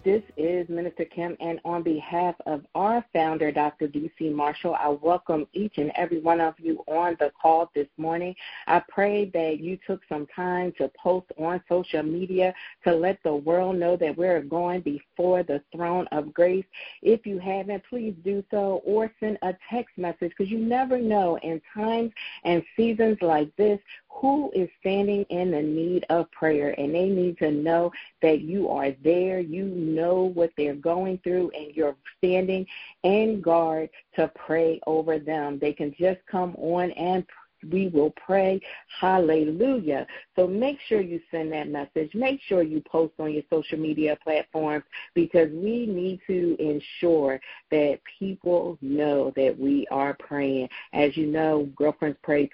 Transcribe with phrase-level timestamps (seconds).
[0.03, 3.87] This is Minister Kim, and on behalf of our founder, Dr.
[3.87, 4.29] Dee C.
[4.29, 8.35] Marshall, I welcome each and every one of you on the call this morning.
[8.67, 13.33] I pray that you took some time to post on social media to let the
[13.33, 16.65] world know that we're going before the throne of grace.
[17.01, 21.39] If you haven't, please do so or send a text message because you never know
[21.41, 22.11] in times
[22.43, 23.79] and seasons like this
[24.09, 28.69] who is standing in the need of prayer and they need to know that you
[28.69, 32.65] are there, you know what they're going through, and you're standing
[33.03, 35.59] in guard to pray over them.
[35.59, 37.25] They can just come on and
[37.71, 38.59] we will pray.
[38.99, 40.07] Hallelujah.
[40.35, 42.13] So make sure you send that message.
[42.13, 47.39] Make sure you post on your social media platforms because we need to ensure
[47.71, 50.69] that people know that we are praying.
[50.93, 52.49] As you know, Girlfriends Pray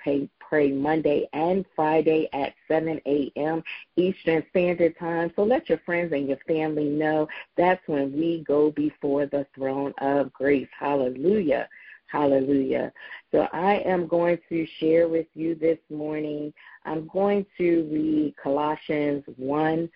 [0.47, 3.63] pray Monday and Friday at 7 a.m.
[3.95, 5.31] Eastern Standard Time.
[5.35, 9.94] So let your friends and your family know that's when we go before the throne
[10.00, 10.67] of grace.
[10.78, 11.67] Hallelujah.
[12.07, 12.94] Hallelujah.
[13.31, 16.53] So I am going to share with you this morning.
[16.85, 19.89] I'm going to read Colossians 1,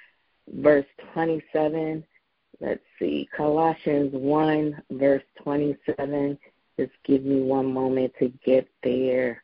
[0.55, 2.03] verse 27.
[2.59, 6.37] Let's see, Colossians 1, verse 27.
[6.77, 9.43] Just give me one moment to get there.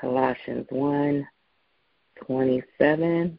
[0.00, 1.26] Colossians 1
[2.24, 3.38] 27.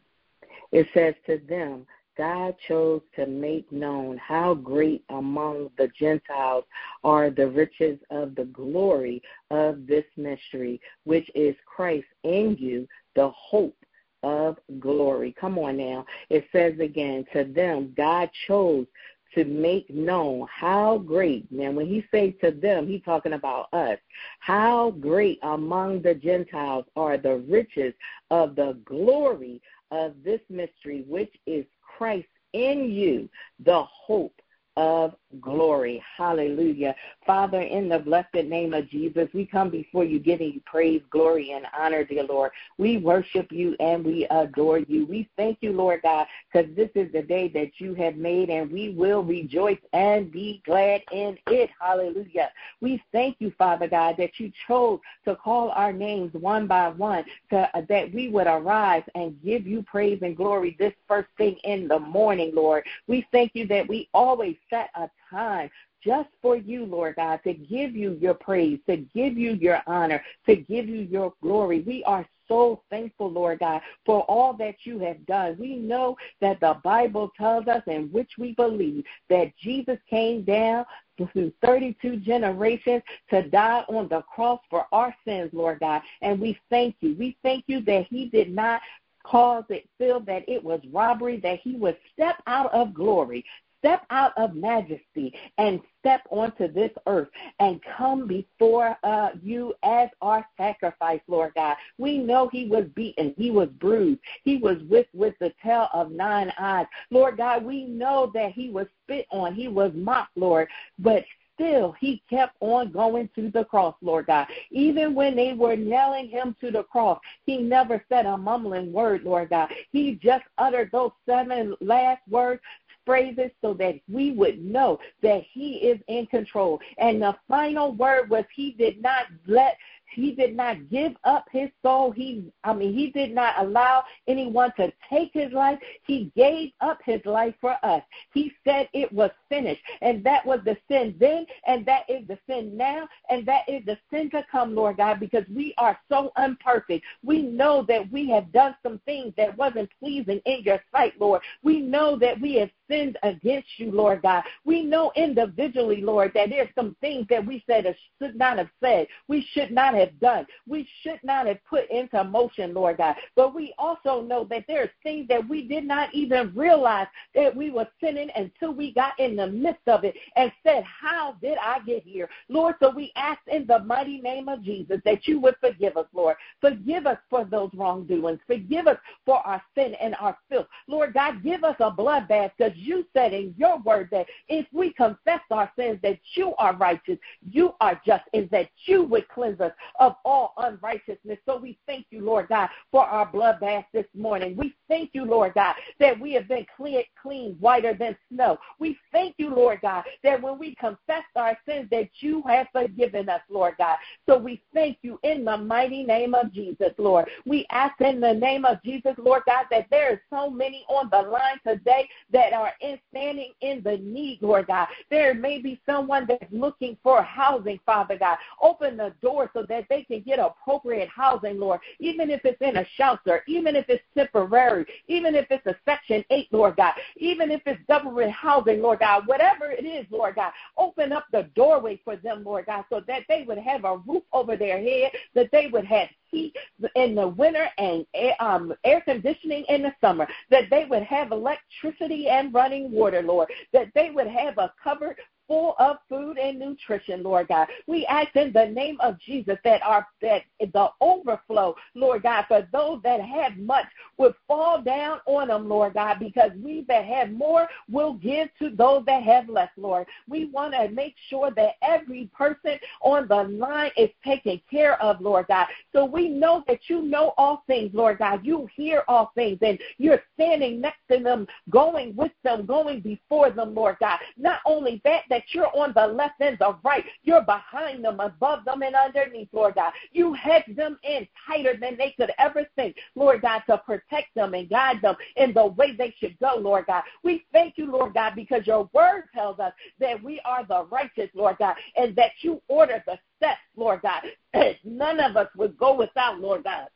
[0.72, 1.86] It says, To them,
[2.16, 6.64] God chose to make known how great among the Gentiles
[7.04, 13.30] are the riches of the glory of this mystery, which is Christ in you, the
[13.30, 13.76] hope
[14.24, 15.34] of glory.
[15.40, 16.04] Come on now.
[16.28, 18.86] It says again, to them, God chose
[19.34, 23.98] to make known how great, now when he says to them, he's talking about us,
[24.40, 27.94] how great among the Gentiles are the riches
[28.30, 33.28] of the glory of this mystery, which is Christ in you,
[33.64, 34.40] the hope
[34.78, 36.00] of glory.
[36.16, 36.94] Hallelujah.
[37.26, 41.50] Father, in the blessed name of Jesus, we come before you giving you praise, glory,
[41.50, 42.52] and honor, dear Lord.
[42.78, 45.04] We worship you and we adore you.
[45.04, 48.70] We thank you, Lord God, because this is the day that you have made and
[48.70, 51.70] we will rejoice and be glad in it.
[51.80, 52.52] Hallelujah.
[52.80, 57.24] We thank you, Father God, that you chose to call our names one by one,
[57.50, 61.56] to, uh, that we would arise and give you praise and glory this first thing
[61.64, 62.84] in the morning, Lord.
[63.08, 65.70] We thank you that we always set a time
[66.04, 70.22] just for you, Lord God, to give you your praise, to give you your honor,
[70.46, 71.80] to give you your glory.
[71.80, 75.56] We are so thankful, Lord God, for all that you have done.
[75.58, 80.86] We know that the Bible tells us, in which we believe, that Jesus came down
[81.32, 86.02] through 32 generations to die on the cross for our sins, Lord God.
[86.22, 87.16] And we thank you.
[87.18, 88.80] We thank you that he did not
[89.24, 93.44] cause it feel that it was robbery, that he would step out of glory,
[93.78, 97.28] step out of majesty and step onto this earth
[97.60, 101.76] and come before uh, you as our sacrifice, Lord God.
[101.98, 106.10] We know he was beaten, he was bruised, he was whipped with the tail of
[106.10, 106.86] nine eyes.
[107.10, 111.24] Lord God, we know that he was spit on, he was mocked, Lord, but
[111.54, 114.46] still he kept on going to the cross, Lord God.
[114.70, 119.24] Even when they were nailing him to the cross, he never said a mumbling word,
[119.24, 119.70] Lord God.
[119.90, 122.60] He just uttered those seven last words
[123.08, 126.78] phrases so that we would know that He is in control.
[126.98, 129.78] And the final word was He did not let
[130.10, 132.10] he did not give up his soul.
[132.10, 135.78] He, I mean, he did not allow anyone to take his life.
[136.04, 138.02] He gave up his life for us.
[138.32, 139.82] He said it was finished.
[140.00, 143.84] And that was the sin then, and that is the sin now, and that is
[143.84, 147.04] the sin to come, Lord God, because we are so imperfect.
[147.22, 151.42] We know that we have done some things that wasn't pleasing in your sight, Lord.
[151.62, 154.44] We know that we have sinned against you, Lord God.
[154.64, 157.84] We know individually, Lord, that there's some things that we said
[158.20, 162.22] should not have said, we should not have done, we should not have put into
[162.24, 163.16] motion, Lord God.
[163.36, 167.70] But we also know that there's things that we did not even realize that we
[167.70, 171.80] were sinning until we got in the midst of it and said, How did I
[171.80, 172.28] get here?
[172.48, 176.06] Lord, so we ask in the mighty name of Jesus that you would forgive us,
[176.12, 176.36] Lord.
[176.60, 178.40] Forgive us for those wrongdoings.
[178.46, 180.66] Forgive us for our sin and our filth.
[180.86, 184.92] Lord God, give us a bloodbath because you said in your word that if we
[184.92, 187.18] confess our sins, that you are righteous,
[187.50, 191.38] you are just, and that you would cleanse us of all unrighteousness.
[191.46, 194.56] So we thank you, Lord God, for our bloodbath this morning.
[194.56, 198.58] We thank you, Lord God, that we have been clean, clean, whiter than snow.
[198.78, 203.28] We thank you, Lord God, that when we confess our sins, that you have forgiven
[203.28, 203.96] us, Lord God.
[204.26, 207.28] So we thank you in the mighty name of Jesus, Lord.
[207.46, 211.08] We ask in the name of Jesus, Lord God, that there is so many on
[211.10, 214.88] the line today that are in standing in the need, Lord God.
[215.10, 218.38] There may be someone that's looking for housing, Father God.
[218.62, 222.78] Open the door so that they can get appropriate housing, Lord, even if it's in
[222.78, 227.50] a shelter, even if it's temporary, even if it's a Section 8, Lord God, even
[227.50, 232.00] if it's government housing, Lord God, whatever it is, Lord God, open up the doorway
[232.04, 235.50] for them, Lord God, so that they would have a roof over their head, that
[235.52, 236.54] they would have heat
[236.94, 238.04] in the winter and
[238.40, 243.48] um, air conditioning in the summer, that they would have electricity and running water, Lord,
[243.72, 247.66] that they would have a covered full of food and nutrition, Lord God.
[247.86, 252.68] We ask in the name of Jesus that our that the overflow, Lord God, for
[252.70, 253.86] those that have much
[254.18, 258.70] would fall down on them, Lord God, because we that have more will give to
[258.70, 260.06] those that have less, Lord.
[260.28, 265.20] We want to make sure that every person on the line is taken care of,
[265.20, 265.66] Lord God.
[265.92, 268.44] So we know that you know all things, Lord God.
[268.44, 273.50] You hear all things, and you're standing next to them, going with them, going before
[273.50, 274.18] them, Lord God.
[274.36, 277.04] Not only that, that that you're on the left and the right.
[277.22, 279.92] You're behind them, above them, and underneath, Lord God.
[280.10, 284.54] You hedge them in tighter than they could ever think, Lord God, to protect them
[284.54, 287.04] and guide them in the way they should go, Lord God.
[287.22, 291.30] We thank you, Lord God, because your word tells us that we are the righteous,
[291.34, 294.22] Lord God, and that you order the steps, Lord God.
[294.84, 296.88] None of us would go without, Lord God.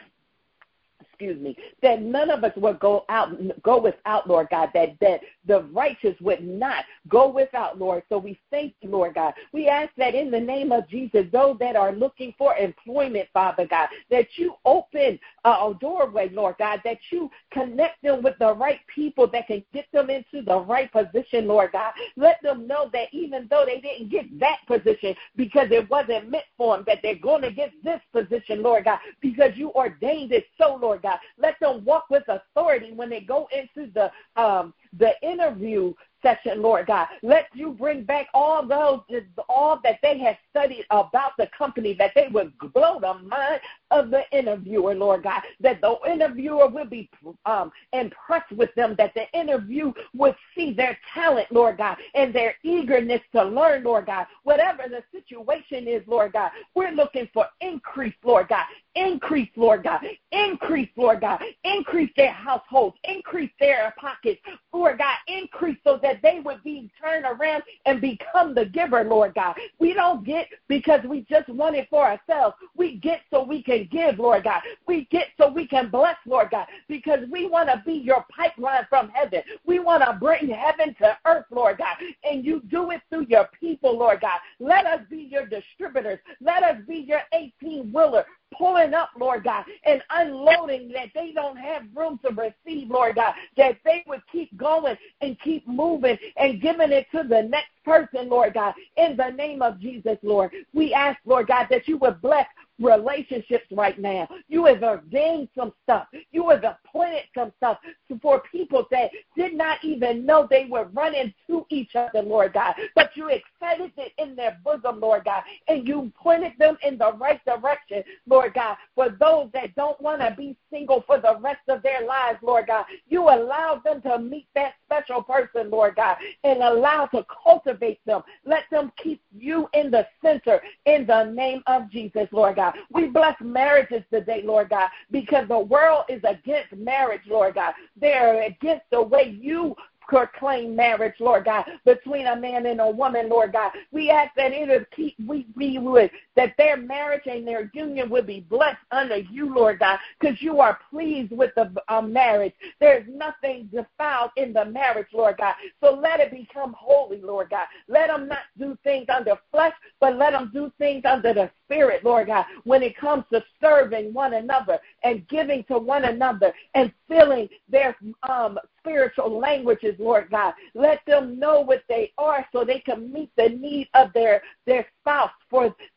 [1.21, 3.29] excuse me, that none of us would go out
[3.61, 8.03] go without, Lord God, that that the righteous would not go without, Lord.
[8.09, 9.33] So we thank you, Lord God.
[9.53, 13.67] We ask that in the name of Jesus, those that are looking for employment, Father
[13.67, 18.79] God, that you open a doorway, Lord God, that you connect them with the right
[18.93, 21.93] people that can get them into the right position, Lord God.
[22.15, 26.45] Let them know that even though they didn't get that position because it wasn't meant
[26.57, 30.45] for them, that they're going to get this position, Lord God, because you ordained it
[30.57, 31.10] so, Lord God.
[31.37, 34.11] Let them walk with authority when they go into the
[34.41, 37.07] um, the interview session, Lord God.
[37.21, 39.01] Let you bring back all those,
[39.49, 44.09] all that they have studied about the company, that they would blow the mind of
[44.09, 45.41] the interviewer, Lord God.
[45.59, 47.09] That the interviewer will be
[47.45, 52.55] um, impressed with them, that the interview would see their talent, Lord God, and their
[52.63, 54.27] eagerness to learn, Lord God.
[54.43, 58.65] Whatever the situation is, Lord God, we're looking for increase, Lord God.
[58.95, 60.01] Increase, Lord God.
[60.31, 61.41] Increase, Lord God.
[61.63, 62.97] Increase their households.
[63.05, 64.41] Increase their pockets,
[64.73, 65.15] Lord God.
[65.27, 69.55] Increase so that they would be turned around and become the giver, Lord God.
[69.79, 72.55] We don't get because we just want it for ourselves.
[72.75, 74.61] We get so we can give, Lord God.
[74.87, 78.85] We get so we can bless, Lord God, because we want to be your pipeline
[78.89, 79.41] from heaven.
[79.65, 81.95] We want to bring heaven to earth, Lord God.
[82.23, 84.39] And you do it through your people, Lord God.
[84.59, 86.19] Let us be your distributors.
[86.39, 88.25] Let us be your 18 wheeler
[88.57, 93.33] pulling up, Lord God, and unloading that they don't have room to receive, Lord God,
[93.57, 98.29] that they would keep going and keep moving and giving it to the next person,
[98.29, 100.51] Lord God, in the name of Jesus, Lord.
[100.73, 102.47] We ask, Lord God, that you would bless
[102.81, 104.27] relationships right now.
[104.47, 106.07] You have ordained some stuff.
[106.31, 107.77] You have pointed some stuff
[108.21, 112.75] for people that did not even know they were running to each other, Lord God.
[112.95, 117.13] But you excited it in their bosom, Lord God, and you pointed them in the
[117.13, 118.77] right direction, Lord God.
[118.95, 122.67] For those that don't want to be single for the rest of their lives, Lord
[122.67, 127.99] God, you allowed them to meet that special person, Lord God, and allow to cultivate
[128.05, 128.21] them.
[128.45, 132.70] Let them keep you in the center in the name of Jesus, Lord God.
[132.91, 137.73] We bless marriages today, Lord God, because the world is against marriage, Lord God.
[137.99, 139.75] They're against the way you
[140.11, 143.71] proclaim marriage, Lord God, between a man and a woman, Lord God.
[143.91, 148.09] We ask that it would keep we, we would that their marriage and their union
[148.09, 152.53] would be blessed under you, Lord God, because you are pleased with the uh, marriage.
[152.81, 155.55] There's nothing defiled in the marriage, Lord God.
[155.81, 157.67] So let it become holy, Lord God.
[157.87, 162.03] Let them not do things under flesh, but let them do things under the spirit,
[162.03, 166.91] Lord God, when it comes to serving one another and giving to one another and
[167.07, 167.95] filling their
[168.27, 170.53] um, spiritual languages, Lord God.
[170.73, 174.85] Let them know what they are so they can meet the need of their, their
[174.99, 175.31] spouse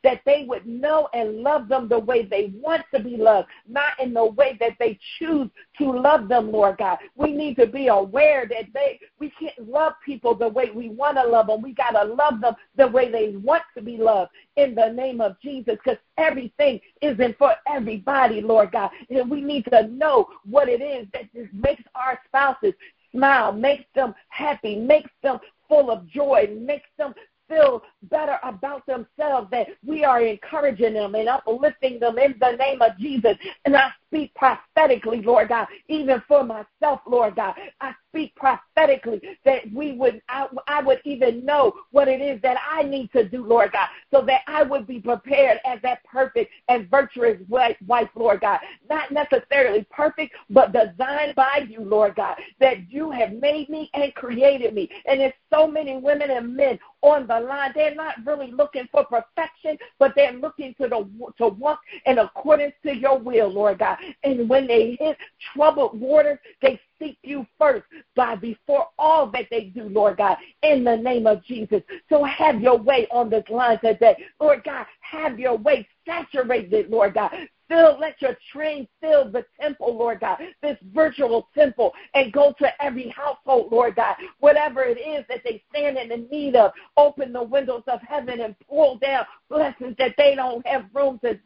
[0.02, 3.98] that they would know and love them the way they want to be loved, not
[4.00, 6.98] in the way that they choose to love them, Lord God.
[7.14, 11.16] We need to be aware that they we can't love people the way we want
[11.16, 11.62] to love them.
[11.62, 15.40] We gotta love them the way they want to be loved in the name of
[15.40, 18.90] Jesus, because everything isn't for everybody, Lord God.
[19.10, 22.74] And we need to know what it is that just makes our spouses
[23.12, 27.14] smile, makes them happy, makes them full of joy, makes them
[27.48, 32.82] feel better about themselves, that we are encouraging them and uplifting them in the name
[32.82, 33.36] of Jesus.
[33.64, 37.54] And I speak prophetically, Lord God, even for myself, Lord God.
[37.80, 42.56] I speak prophetically that we would, I, I would even know what it is that
[42.70, 46.52] I need to do, Lord God, so that I would be prepared as that perfect
[46.68, 48.60] and virtuous wife, Lord God.
[48.88, 54.14] Not necessarily perfect, but designed by you, Lord God, that you have made me and
[54.14, 54.88] created me.
[55.06, 57.72] And there's so many women and men on the line.
[57.74, 62.74] They're not really looking for perfection, but they're looking to the to walk in accordance
[62.84, 63.98] to your will, Lord God.
[64.22, 65.16] And when they hit
[65.52, 67.84] troubled waters, they seek you first
[68.14, 71.82] by before all that they do, Lord God, in the name of Jesus.
[72.08, 74.16] So have your way on this line today.
[74.40, 75.86] Lord God, have your way.
[76.06, 77.30] Saturate it, Lord God.
[77.66, 82.82] Fill, let your train fill the temple, Lord God, this virtual temple, and go to
[82.82, 84.16] every household, Lord God.
[84.40, 88.40] Whatever it is that they stand in the need of, open the windows of heaven
[88.40, 91.38] and pull down blessings that they don't have room to,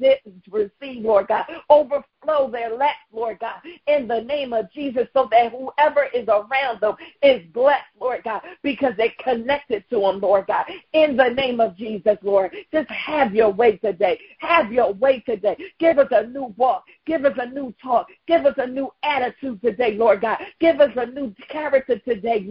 [0.51, 1.45] receive, Lord God.
[1.69, 6.81] Overflow their lack, Lord God, in the name of Jesus, so that whoever is around
[6.81, 10.65] them is blessed, Lord God, because they're connected to them, Lord God.
[10.93, 14.19] In the name of Jesus, Lord, just have your way today.
[14.39, 15.57] Have your way today.
[15.79, 16.85] Give us a new walk.
[17.07, 18.07] Give us a new talk.
[18.27, 20.39] Give us a new attitude today, Lord God.
[20.61, 22.47] Give us a new character today,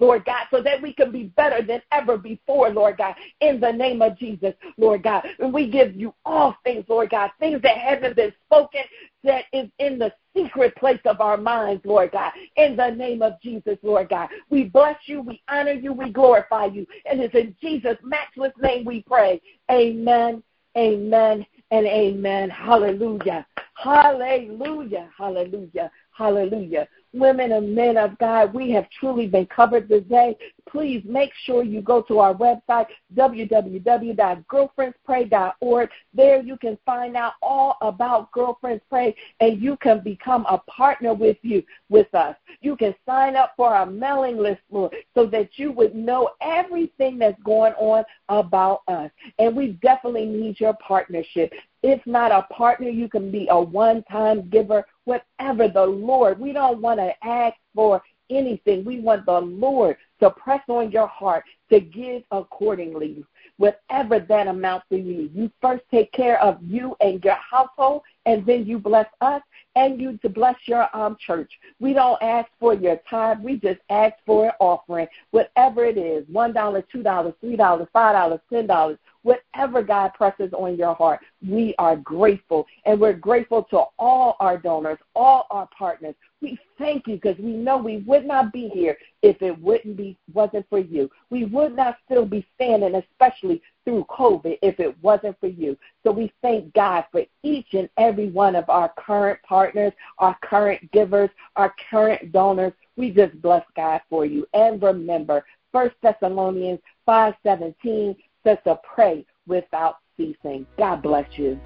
[0.00, 3.72] Lord God, so that we can be better than ever before, Lord God, in the
[3.72, 5.26] name of Jesus, Lord God.
[5.38, 8.80] And we give you all things, Lord God, things that haven't been spoken,
[9.24, 12.32] that is in the secret place of our minds, Lord God.
[12.56, 14.28] In the name of Jesus, Lord God.
[14.50, 16.86] We bless you, we honor you, we glorify you.
[17.10, 19.40] And it's in Jesus' matchless name we pray.
[19.70, 20.42] Amen,
[20.76, 22.50] amen, and amen.
[22.50, 23.46] Hallelujah.
[23.74, 25.10] Hallelujah.
[25.16, 25.90] Hallelujah.
[26.16, 30.36] Hallelujah women and men of God, we have truly been covered today.
[30.70, 35.90] Please make sure you go to our website, www.girlfriendspray.org.
[36.14, 41.14] There you can find out all about Girlfriends Pray and you can become a partner
[41.14, 42.36] with you, with us.
[42.60, 47.18] You can sign up for our mailing list, Lord, so that you would know everything
[47.18, 49.10] that's going on about us.
[49.38, 51.52] And we definitely need your partnership.
[51.82, 56.52] If not a partner, you can be a one time giver whatever the Lord, we
[56.52, 58.84] don't want to ask for anything.
[58.84, 63.24] We want the Lord to press on your heart to give accordingly,
[63.56, 65.30] whatever that amount to you.
[65.34, 69.40] You first take care of you and your household, and then you bless us
[69.74, 71.50] and you to bless your um, church.
[71.80, 73.42] We don't ask for your time.
[73.42, 79.82] We just ask for an offering, whatever it is $1, $2, $3, $5, $10 whatever
[79.82, 82.66] God presses on your heart, we are grateful.
[82.86, 86.14] And we're grateful to all our donors, all our partners.
[86.40, 90.16] We thank you because we know we would not be here if it wouldn't be
[90.32, 91.10] wasn't for you.
[91.30, 95.74] We would not still be standing, especially through COVID, if it wasn't for you.
[96.04, 100.92] So we thank God for each and every one of our current partners, our current
[100.92, 102.74] givers, our current donors.
[102.96, 104.46] We just bless God for you.
[104.52, 105.42] And remember,
[105.72, 108.14] First Thessalonians 5:17
[108.44, 110.66] says to pray without ceasing.
[110.76, 111.58] God bless you.